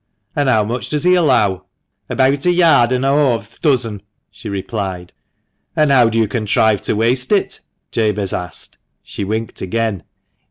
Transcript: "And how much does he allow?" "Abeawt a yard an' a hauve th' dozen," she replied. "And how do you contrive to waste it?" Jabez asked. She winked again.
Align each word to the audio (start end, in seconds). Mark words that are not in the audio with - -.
"And 0.35 0.49
how 0.49 0.63
much 0.63 0.89
does 0.89 1.03
he 1.03 1.13
allow?" 1.13 1.65
"Abeawt 2.09 2.47
a 2.47 2.51
yard 2.51 2.91
an' 2.91 3.03
a 3.03 3.09
hauve 3.11 3.51
th' 3.51 3.61
dozen," 3.61 4.01
she 4.31 4.49
replied. 4.49 5.13
"And 5.75 5.91
how 5.91 6.09
do 6.09 6.17
you 6.17 6.27
contrive 6.27 6.81
to 6.85 6.95
waste 6.95 7.31
it?" 7.31 7.59
Jabez 7.91 8.33
asked. 8.33 8.79
She 9.03 9.23
winked 9.23 9.61
again. 9.61 10.01